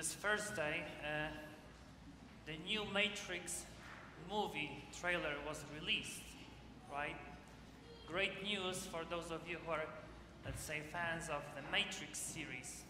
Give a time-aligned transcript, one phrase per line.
[0.00, 1.28] this Thursday, uh,
[2.46, 3.66] the new Matrix
[4.32, 6.22] movie trailer was released,
[6.90, 7.16] right?
[8.06, 9.84] Great news for those of you who are,
[10.46, 12.84] let's say, fans of the Matrix series.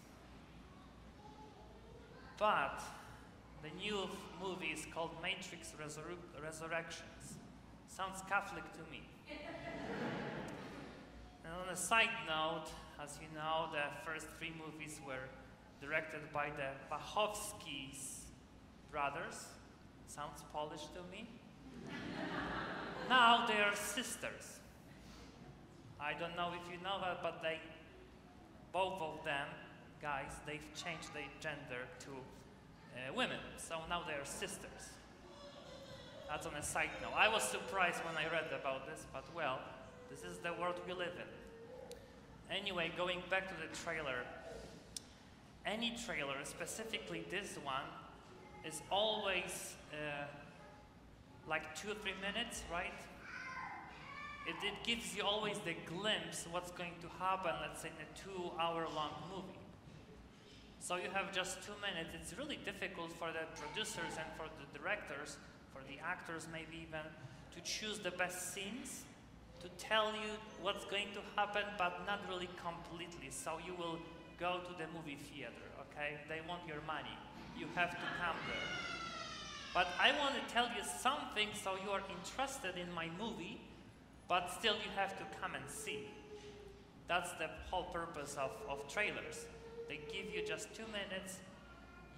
[2.37, 2.81] But
[3.61, 4.07] the new
[4.41, 7.35] movie is called Matrix Resur- Resurrections.
[7.89, 9.01] Sounds Catholic to me.
[11.43, 12.71] and on a side note,
[13.03, 15.27] as you know, the first three movies were
[15.81, 18.25] directed by the Wachowskis
[18.91, 19.47] brothers.
[20.07, 21.27] Sounds Polish to me.
[23.09, 24.59] now they are sisters.
[25.99, 27.59] I don't know if you know that, but they,
[28.71, 29.47] both of them,
[30.01, 33.39] guys, they've changed their gender to uh, women.
[33.57, 34.93] So now they are sisters.
[36.27, 37.11] That's on a side note.
[37.15, 39.59] I was surprised when I read about this, but well,
[40.09, 42.55] this is the world we live in.
[42.55, 44.25] Anyway, going back to the trailer,
[45.71, 47.87] any trailer, specifically this one,
[48.65, 50.25] is always uh,
[51.47, 52.93] like two or three minutes, right?
[54.45, 58.09] It, it gives you always the glimpse what's going to happen, let's say, in a
[58.19, 59.59] two hour long movie.
[60.79, 62.09] So you have just two minutes.
[62.19, 65.37] It's really difficult for the producers and for the directors,
[65.71, 67.05] for the actors maybe even,
[67.55, 69.03] to choose the best scenes,
[69.61, 73.29] to tell you what's going to happen, but not really completely.
[73.29, 73.99] So you will
[74.41, 76.17] go to the movie theater, okay?
[76.27, 77.13] They want your money.
[77.55, 78.69] You have to come there.
[79.71, 83.61] But I want to tell you something so you are interested in my movie,
[84.27, 86.09] but still you have to come and see.
[87.07, 89.45] That's the whole purpose of, of trailers.
[89.87, 91.37] They give you just two minutes.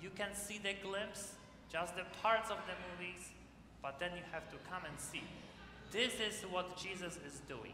[0.01, 1.33] You can see the glimpse,
[1.69, 3.31] just the parts of the movies,
[3.81, 5.23] but then you have to come and see.
[5.91, 7.73] This is what Jesus is doing.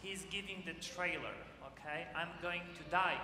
[0.00, 1.34] He's giving the trailer,
[1.72, 2.06] okay?
[2.14, 3.18] I'm going to die,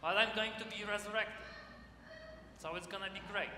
[0.00, 1.34] but I'm going to be resurrected.
[2.58, 3.50] So it's going to be great.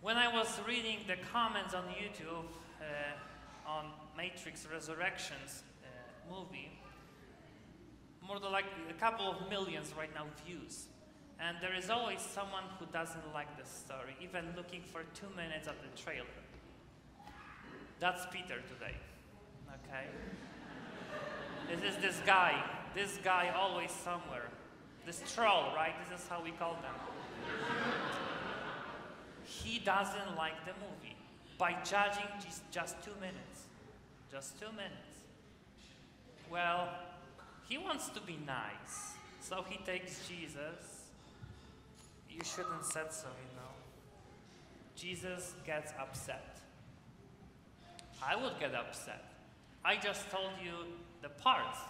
[0.00, 2.46] When I was reading the comments on YouTube
[2.80, 6.70] uh, on Matrix Resurrections uh, movie,
[8.26, 10.86] more than like a couple of millions right now views.
[11.38, 15.68] And there is always someone who doesn't like the story, even looking for two minutes
[15.68, 16.26] of the trailer.
[18.00, 18.96] That's Peter today.
[19.68, 20.06] Okay?
[21.68, 22.62] This is this guy.
[22.94, 24.48] This guy always somewhere.
[25.04, 25.94] This troll, right?
[26.08, 26.94] This is how we call them.
[29.44, 31.16] He doesn't like the movie
[31.58, 33.66] by judging just, just two minutes.
[34.30, 35.16] Just two minutes.
[36.50, 36.88] Well,
[37.68, 39.14] he wants to be nice.
[39.40, 41.04] So he takes Jesus.
[42.30, 43.70] You shouldn't said so, you know.
[44.96, 46.58] Jesus gets upset.
[48.22, 49.32] I would get upset.
[49.84, 50.92] I just told you
[51.26, 51.80] the parts,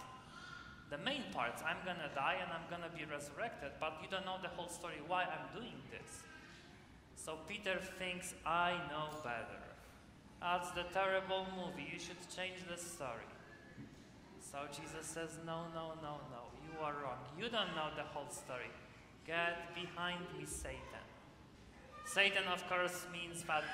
[0.89, 1.61] the main parts.
[1.61, 4.97] I'm gonna die and I'm gonna be resurrected, but you don't know the whole story
[5.05, 6.25] why I'm doing this.
[7.15, 9.61] So Peter thinks, I know better.
[10.41, 11.85] That's the terrible movie.
[11.93, 13.29] You should change the story.
[14.41, 16.41] So Jesus says, No, no, no, no.
[16.65, 17.21] You are wrong.
[17.37, 18.71] You don't know the whole story.
[19.25, 21.05] Get behind me, Satan.
[22.05, 23.65] Satan, of course, means that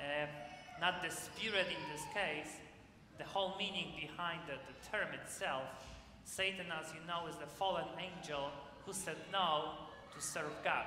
[0.00, 0.26] uh,
[0.80, 2.56] not the spirit in this case,
[3.18, 5.62] the whole meaning behind the, the term itself.
[6.24, 8.50] Satan, as you know, is the fallen angel
[8.86, 9.72] who said no
[10.14, 10.86] to serve God.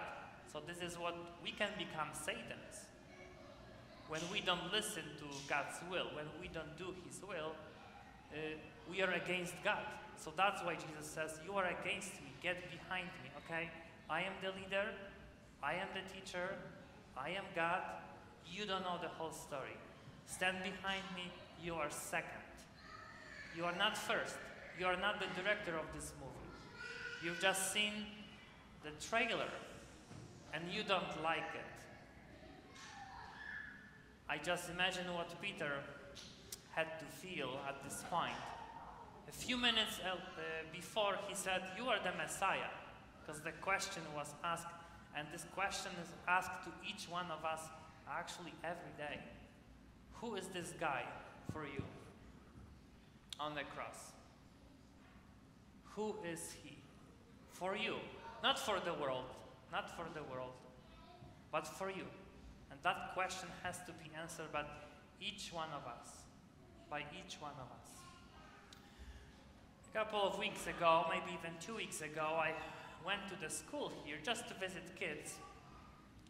[0.52, 2.88] So this is what we can become Satans.
[4.08, 7.56] When we don't listen to God's will, when we don't do His will,
[8.34, 8.38] uh,
[8.90, 9.86] we are against God.
[10.18, 13.69] So that's why Jesus says, You are against me, get behind me, okay?
[14.09, 14.92] I am the leader,
[15.63, 16.56] I am the teacher,
[17.18, 17.81] I am God.
[18.46, 19.78] You don't know the whole story.
[20.25, 21.31] Stand behind me,
[21.63, 22.41] you are second.
[23.55, 24.35] You are not first.
[24.79, 26.31] You are not the director of this movie.
[27.23, 27.94] You've just seen
[28.83, 29.49] the trailer
[30.53, 31.71] and you don't like it.
[34.29, 35.71] I just imagine what Peter
[36.71, 38.33] had to feel at this point.
[39.27, 40.15] A few minutes uh,
[40.74, 42.71] before, he said, You are the Messiah,
[43.21, 44.68] because the question was asked,
[45.15, 47.62] and this question is asked to each one of us
[48.09, 49.19] actually every day.
[50.21, 51.03] Who is this guy
[51.53, 51.83] for you
[53.39, 54.12] on the cross?
[55.95, 56.77] Who is he
[57.50, 57.95] for you?
[58.44, 59.25] Not for the world,
[59.71, 60.53] not for the world,
[61.51, 62.06] but for you.
[62.71, 64.63] And that question has to be answered by
[65.19, 66.09] each one of us.
[66.89, 67.89] By each one of us.
[69.94, 72.53] A couple of weeks ago, maybe even two weeks ago, I
[73.06, 75.36] went to the school here just to visit kids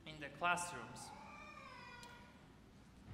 [0.07, 1.11] in the classrooms.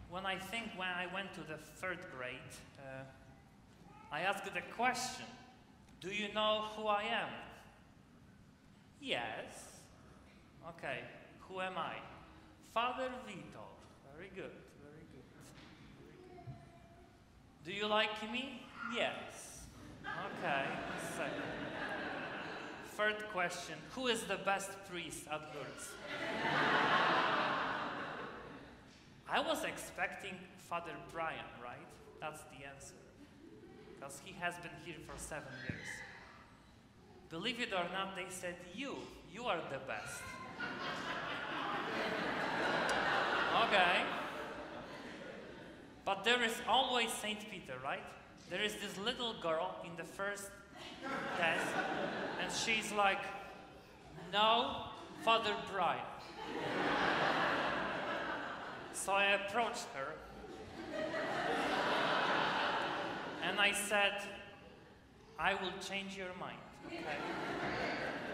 [0.09, 3.03] When I think when I went to the third grade, uh,
[4.11, 5.25] I asked the question
[5.99, 7.29] Do you know who I am?
[9.01, 9.73] Yes.
[10.69, 10.99] Okay,
[11.41, 11.95] who am I?
[12.73, 13.65] Father Vito.
[14.15, 14.51] Very good,
[14.81, 16.43] very good.
[17.65, 18.63] Do you like me?
[18.95, 19.61] Yes.
[20.03, 20.65] Okay,
[21.17, 21.43] second.
[22.95, 25.89] Third question Who is the best priest at Lourdes?
[29.29, 30.35] I was expecting
[30.69, 31.85] Father Brian, right?
[32.21, 32.95] That's the answer.
[33.95, 35.81] Because he has been here for seven years.
[37.29, 38.95] Believe it or not, they said, You,
[39.33, 40.21] you are the best.
[43.65, 44.03] okay.
[46.05, 48.03] But there is always Saint Peter, right?
[48.49, 50.51] There is this little girl in the first
[51.37, 51.65] test,
[52.41, 53.19] and she's like,
[54.31, 54.83] No,
[55.23, 55.99] Father Brian.
[58.97, 60.15] So I approached her
[63.43, 64.21] and I said,
[65.39, 66.57] I will change your mind.
[66.87, 66.99] Okay?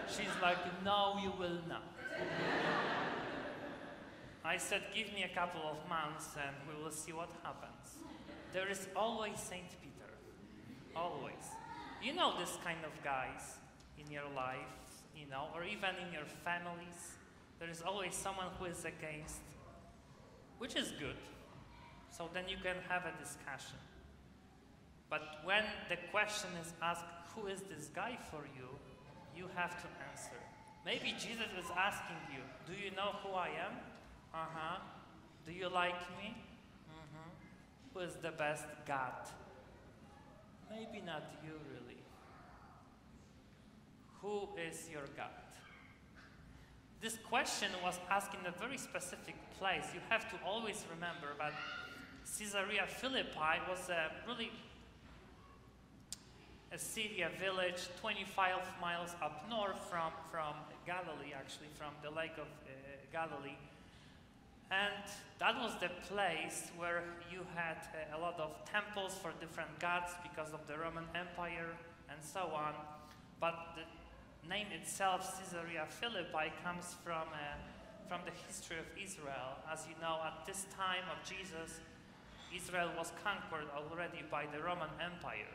[0.08, 1.84] She's like, No, you will not.
[4.44, 7.98] I said, Give me a couple of months and we will see what happens.
[8.54, 10.10] There is always Saint Peter.
[10.96, 11.44] Always.
[12.02, 13.58] You know this kind of guys
[13.98, 14.80] in your life,
[15.14, 17.16] you know, or even in your families.
[17.60, 19.40] There is always someone who is against,
[20.58, 21.16] which is good.
[22.10, 23.78] So then you can have a discussion.
[25.10, 27.04] But when the question is asked,
[27.34, 28.68] who is this guy for you?
[29.36, 30.38] You have to answer.
[30.84, 33.74] Maybe Jesus is asking you, do you know who I am?
[34.32, 34.78] Uh-huh.
[35.46, 36.36] Do you like me?
[36.90, 37.30] Mm-hmm.
[37.92, 39.28] Who is the best God?
[40.70, 42.00] Maybe not you really.
[44.20, 45.43] Who is your God?
[47.04, 49.84] This question was asked in a very specific place.
[49.92, 51.52] You have to always remember that
[52.24, 54.50] Caesarea Philippi was a really
[56.72, 60.54] a city, a village, 25 miles up north from, from
[60.86, 62.72] Galilee, actually, from the Lake of uh,
[63.12, 63.58] Galilee.
[64.70, 65.04] And
[65.40, 70.14] that was the place where you had uh, a lot of temples for different gods
[70.22, 71.68] because of the Roman Empire
[72.08, 72.72] and so on.
[73.40, 73.82] But the
[74.48, 77.56] name itself, Caesarea Philippi, comes from, uh,
[78.08, 79.58] from the history of Israel.
[79.70, 81.80] As you know, at this time of Jesus,
[82.54, 85.54] Israel was conquered already by the Roman Empire.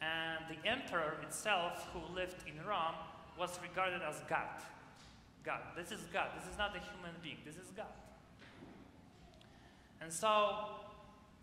[0.00, 2.96] And the emperor itself, who lived in Rome,
[3.38, 4.62] was regarded as God.
[5.44, 5.60] God.
[5.76, 6.28] This is God.
[6.38, 7.38] This is not a human being.
[7.44, 7.92] This is God.
[10.00, 10.56] And so,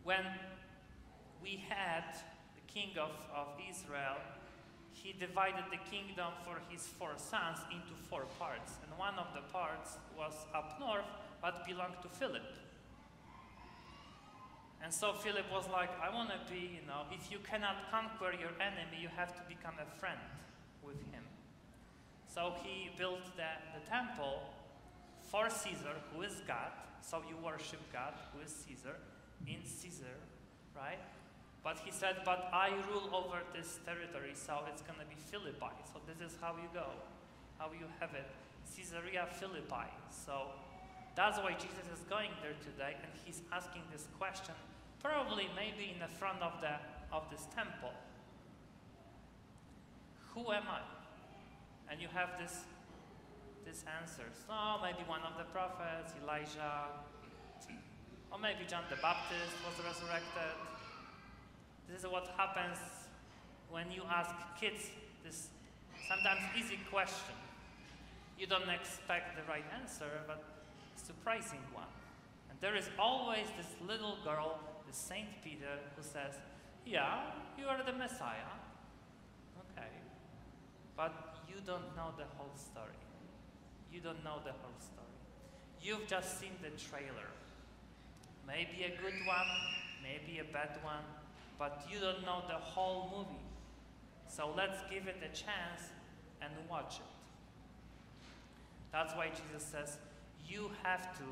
[0.03, 0.25] when
[1.41, 2.15] we had
[2.55, 4.17] the king of, of Israel,
[5.03, 8.73] he divided the kingdom for his four sons into four parts.
[8.83, 11.05] And one of the parts was up north,
[11.41, 12.43] but belonged to Philip.
[14.83, 18.33] And so Philip was like, I want to be, you know, if you cannot conquer
[18.37, 20.19] your enemy, you have to become a friend
[20.83, 21.23] with him.
[22.27, 24.41] So he built the, the temple
[25.21, 26.71] for Caesar, who is God.
[27.01, 28.95] So you worship God, who is Caesar,
[29.45, 30.15] in Caesar,
[30.75, 30.99] right?
[31.67, 35.75] But he said, But I rule over this territory, so it's going to be Philippi.
[35.91, 36.87] So this is how you go,
[37.59, 38.23] how you have it.
[38.71, 39.91] Caesarea Philippi.
[40.07, 40.55] So
[41.13, 44.55] that's why Jesus is going there today, and he's asking this question,
[45.03, 46.79] probably maybe in the front of, the,
[47.11, 47.91] of this temple.
[50.39, 50.79] Who am I?
[51.91, 52.63] And you have this,
[53.67, 54.31] this answer.
[54.47, 56.95] Oh, maybe one of the prophets, Elijah,
[58.31, 60.76] or maybe John the Baptist was resurrected.
[61.89, 62.77] This is what happens
[63.69, 64.91] when you ask kids
[65.23, 65.47] this
[66.07, 67.35] sometimes easy question.
[68.37, 70.43] You don't expect the right answer, but
[70.95, 71.91] a surprising one.
[72.49, 76.35] And there is always this little girl, the Saint Peter, who says,
[76.85, 78.51] Yeah, you are the Messiah.
[79.71, 79.89] Okay.
[80.95, 82.99] But you don't know the whole story.
[83.91, 85.07] You don't know the whole story.
[85.81, 87.31] You've just seen the trailer.
[88.45, 89.51] Maybe a good one,
[90.01, 91.03] maybe a bad one,
[91.57, 93.43] but you don't know the whole movie.
[94.27, 95.89] So let's give it a chance
[96.41, 98.21] and watch it.
[98.91, 99.97] That's why Jesus says,
[100.47, 101.25] you have to,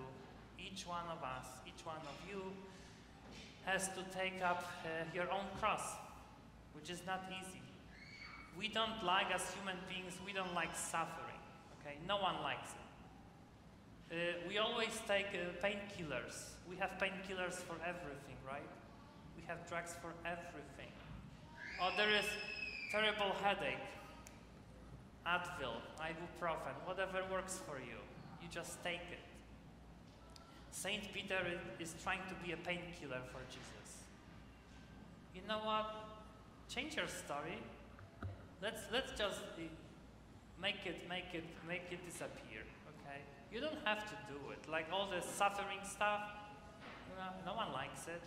[0.59, 2.41] each one of us, each one of you,
[3.65, 5.95] has to take up uh, your own cross,
[6.73, 7.61] which is not easy.
[8.57, 11.39] We don't like, as human beings, we don't like suffering.
[11.81, 12.85] Okay, no one likes it.
[14.11, 16.49] Uh, we always take uh, painkillers.
[16.69, 18.69] We have painkillers for everything, right?
[19.37, 20.91] We have drugs for everything.
[21.81, 22.25] Or there is
[22.91, 23.83] terrible headache.
[25.27, 27.99] Advil, ibuprofen, whatever works for you.
[28.41, 29.25] You just take it.
[30.71, 31.41] Saint Peter
[31.79, 34.03] is trying to be a painkiller for Jesus.
[35.33, 35.87] You know what?
[36.69, 37.57] Change your story.
[38.61, 39.61] Let's let's just uh,
[40.61, 42.63] make it, make it, make it disappear.
[42.91, 43.19] Okay?
[43.51, 44.69] You don't have to do it.
[44.69, 46.21] Like all the suffering stuff,
[47.09, 48.21] you know, no one likes it.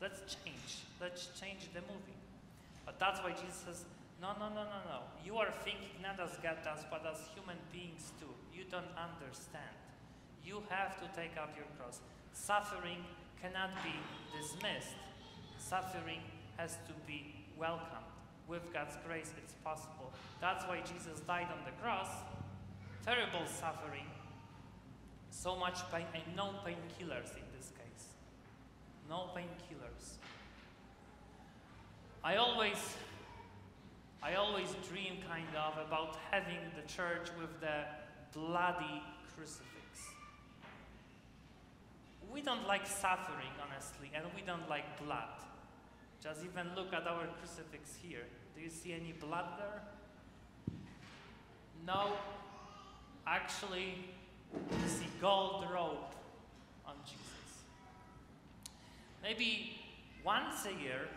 [0.00, 0.84] Let's change.
[1.00, 2.20] Let's change the movie.
[2.84, 3.84] But that's why Jesus says,
[4.20, 4.98] no, no, no, no, no.
[5.24, 8.32] You are thinking not as God does, but as human beings too.
[8.54, 9.76] You don't understand.
[10.44, 12.00] You have to take up your cross.
[12.32, 13.04] Suffering
[13.42, 13.92] cannot be
[14.36, 14.96] dismissed.
[15.58, 16.20] Suffering
[16.56, 18.06] has to be welcomed.
[18.48, 20.12] With God's grace, it's possible.
[20.40, 22.08] That's why Jesus died on the cross.
[23.04, 24.06] Terrible suffering,
[25.30, 28.06] so much pain, and no painkillers in this case.
[29.08, 30.16] No painkillers.
[32.24, 32.96] I always,
[34.22, 37.84] I always dream kind of about having the church with the
[38.32, 39.02] bloody
[39.34, 39.66] crucifix.
[42.32, 45.36] We don't like suffering, honestly, and we don't like blood.
[46.22, 48.24] Just even look at our crucifix here.
[48.56, 49.82] Do you see any blood there?
[51.86, 52.12] No.
[53.26, 53.98] Actually,
[54.54, 56.14] you see gold rope
[56.86, 57.25] on Jesus.
[59.26, 59.72] Maybe
[60.22, 61.08] once a year,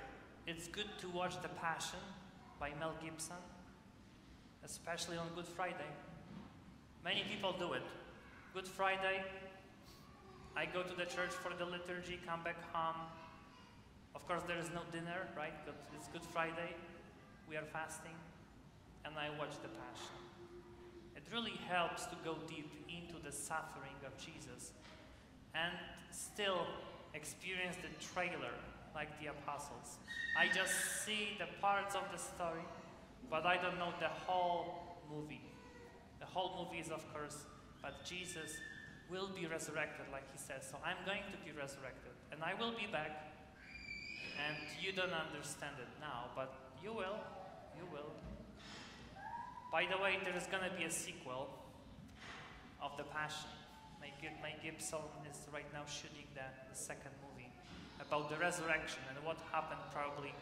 [0.47, 1.99] it's good to watch The Passion
[2.59, 3.35] by Mel Gibson,
[4.65, 5.91] especially on Good Friday.
[7.03, 7.83] Many people do it.
[8.55, 9.21] Good Friday,
[10.57, 12.99] I go to the church for the liturgy, come back home.
[14.15, 15.53] Of course, there is no dinner, right?
[15.63, 16.73] But it's Good Friday,
[17.47, 18.17] we are fasting,
[19.05, 20.17] and I watch the Passion.
[21.15, 24.71] It really helps to go deep into the suffering of Jesus
[25.53, 25.73] and
[26.09, 26.65] still
[27.13, 28.53] experience the trailer
[28.95, 29.97] like the apostles.
[30.37, 30.73] I just
[31.05, 32.65] see the parts of the story,
[33.29, 35.41] but I don't know the whole movie.
[36.19, 37.45] The whole movie is, of course,
[37.81, 38.57] but Jesus
[39.09, 40.67] will be resurrected, like he says.
[40.69, 43.25] So I'm going to be resurrected, and I will be back.
[44.39, 47.19] And you don't understand it now, but you will.
[47.75, 48.11] You will.
[49.71, 51.49] By the way, there is going to be a sequel
[52.81, 53.49] of The Passion.
[54.41, 54.99] Mel Gibson
[55.29, 57.51] is right now shooting the, the second movie
[58.01, 60.33] about the resurrection and what happened probably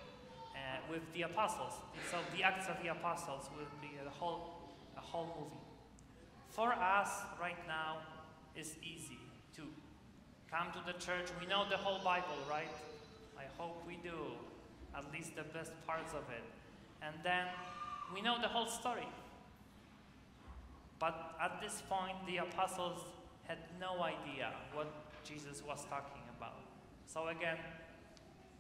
[0.56, 1.74] uh, with the apostles.
[2.12, 5.64] So the Acts of the Apostles will be a whole, a whole movie.
[6.50, 7.10] For us
[7.42, 7.98] right now
[8.56, 9.20] it's easy
[9.56, 9.64] to
[10.50, 11.30] come to the church.
[11.40, 12.72] We know the whole Bible, right?
[13.38, 14.34] I hope we do,
[14.96, 16.44] at least the best parts of it.
[17.02, 17.46] And then
[18.14, 19.08] we know the whole story.
[21.00, 23.02] But at this point, the apostles
[23.48, 24.88] had no idea what
[25.24, 26.60] Jesus was talking about.
[27.06, 27.58] So again,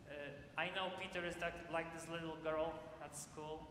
[0.09, 0.13] uh,
[0.57, 3.67] I know Peter is that, like this little girl at school.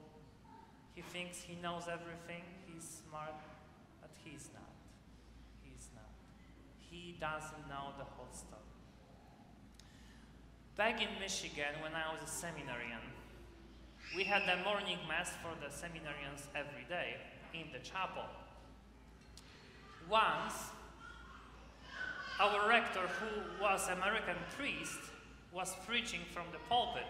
[0.94, 3.34] He thinks he knows everything, he's smart,
[4.00, 4.72] but he's not.
[5.62, 6.08] He's not.
[6.78, 8.62] He doesn't know the whole story.
[10.76, 13.00] Back in Michigan, when I was a seminarian,
[14.14, 17.16] we had the morning mass for the seminarians every day
[17.52, 18.24] in the chapel.
[20.08, 20.75] Once,
[22.40, 24.98] our rector, who was American priest,
[25.52, 27.06] was preaching from the pulpit,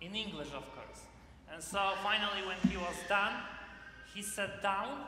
[0.00, 1.02] in English, of course.
[1.52, 3.32] And so finally, when he was done,
[4.14, 5.04] he sat down.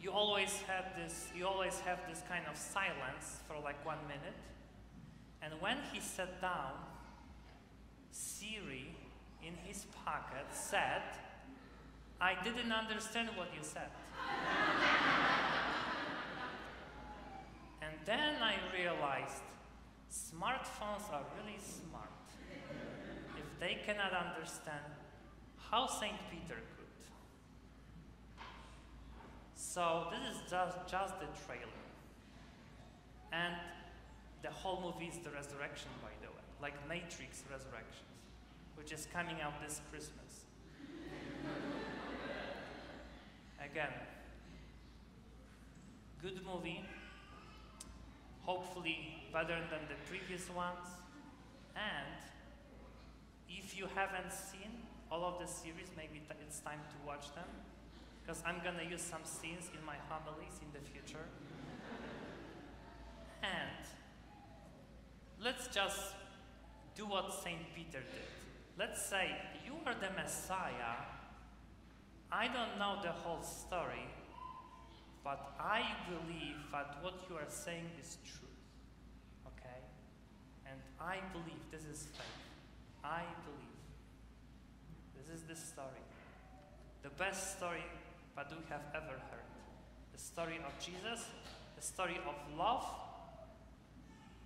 [0.00, 4.34] You always have this, you always have this kind of silence for like one minute.
[5.40, 6.72] And when he sat down,
[8.10, 8.94] Siri
[9.42, 11.02] in his pocket said,
[12.20, 13.90] I didn't understand what you said.
[17.82, 19.42] and then I realized
[20.10, 22.08] smartphones are really smart.
[23.38, 24.84] If they cannot understand
[25.70, 26.14] how St.
[26.30, 26.82] Peter could.
[29.54, 31.82] So this is just, just the trailer.
[33.32, 33.54] And
[34.42, 38.18] the whole movie is the resurrection, by the way, like Matrix Resurrections,
[38.76, 40.44] which is coming out this Christmas.
[43.64, 43.92] Again,
[46.20, 46.84] good movie,
[48.42, 50.86] hopefully better than the previous ones.
[51.74, 52.18] And
[53.48, 54.70] if you haven't seen
[55.10, 57.48] all of the series, maybe it's time to watch them.
[58.22, 61.24] Because I'm going to use some scenes in my homilies in the future.
[63.42, 63.84] And
[65.42, 66.14] let's just
[66.94, 67.58] do what St.
[67.74, 68.30] Peter did.
[68.78, 71.02] Let's say, You are the Messiah.
[72.30, 74.06] I don't know the whole story,
[75.24, 78.48] but I believe that what you are saying is true.
[79.46, 79.80] Okay?
[80.66, 82.42] And I believe this is faith.
[83.04, 83.72] I believe.
[85.16, 86.02] This is the story.
[87.02, 87.84] The best story
[88.36, 89.50] that we have ever heard.
[90.12, 91.26] The story of Jesus,
[91.76, 92.84] the story of love,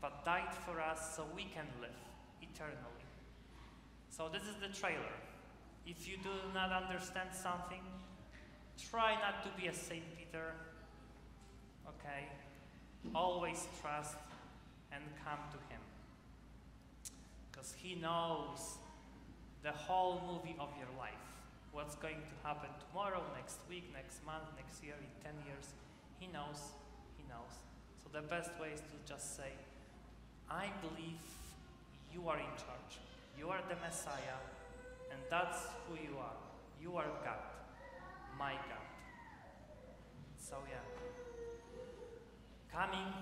[0.01, 1.91] but died for us so we can live
[2.43, 3.05] eternally.
[4.11, 5.17] So this is the trailer.
[5.87, 7.83] If you do not understand something,
[8.79, 10.53] try not to be a Saint Peter.
[11.89, 12.29] Okay?
[13.15, 14.17] Always trust
[14.93, 15.81] and come to him.
[17.51, 18.79] Because he knows
[19.63, 21.13] the whole movie of your life.
[21.73, 25.67] What's going to happen tomorrow, next week, next month, next year, in 10 years.
[26.19, 26.73] He knows.
[27.19, 27.53] He knows.
[28.03, 29.53] So the best way is to just say,
[30.51, 31.21] I believe
[32.13, 33.03] you are in charge.
[33.39, 34.41] You are the Messiah,
[35.11, 36.39] and that's who you are.
[36.81, 37.43] You are God,
[38.39, 38.87] my God.
[40.37, 40.85] So, yeah.
[42.73, 43.13] Coming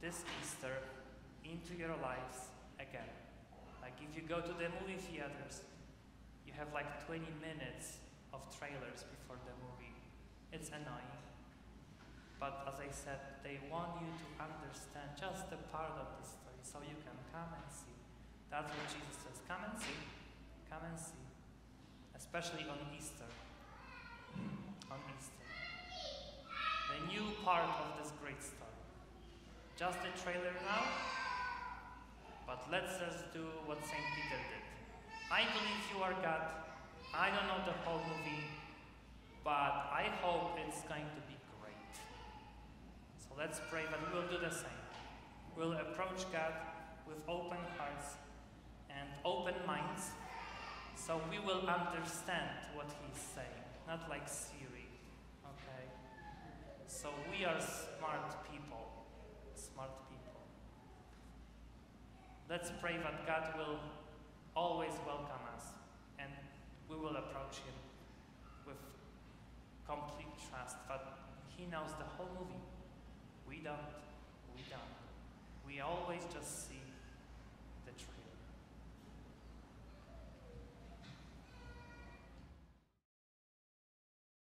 [0.00, 0.78] this Easter
[1.44, 3.10] into your lives again.
[3.82, 5.64] Like if you go to the movie theaters,
[6.46, 7.98] you have like 20 minutes
[8.32, 9.96] of trailers before the movie.
[10.52, 11.16] It's annoying.
[12.38, 16.60] But as I said, they want you to understand just a part of the story
[16.62, 17.96] so you can come and see.
[18.46, 19.42] That's what Jesus says.
[19.50, 19.98] Come and see.
[20.70, 21.26] Come and see.
[22.14, 23.26] Especially on Easter.
[24.90, 25.44] On Easter.
[26.88, 28.80] The new part of this great story.
[29.76, 30.84] Just a trailer now,
[32.46, 34.02] but let's just do what St.
[34.16, 34.64] Peter did.
[35.30, 36.50] I believe you are God.
[37.14, 38.44] I don't know the whole movie,
[39.44, 41.94] but I hope it's going to be great.
[43.20, 44.82] So let's pray that we will do the same.
[45.56, 46.52] We'll approach God
[47.06, 48.16] with open hearts
[48.90, 50.12] and open minds
[50.96, 53.47] so we will understand what He's saying,
[53.98, 54.86] not like Siri.
[55.44, 55.84] Okay?
[56.86, 59.06] So we are smart people.
[59.54, 60.40] Smart people.
[62.48, 63.78] Let's pray that God will
[64.54, 65.64] always welcome us
[66.18, 66.30] and
[66.88, 67.74] we will approach Him
[68.66, 68.80] with
[69.86, 71.18] complete trust that
[71.56, 72.62] He knows the whole movie.
[73.48, 73.92] We don't.
[74.54, 74.94] We don't.
[75.66, 76.82] We always just see